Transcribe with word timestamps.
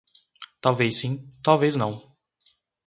Talvez 0.61 0.89
sim, 0.99 1.31
talvez 1.43 1.75
não. 1.75 2.17